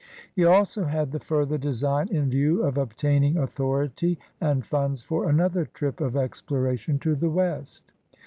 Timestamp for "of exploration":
6.01-6.97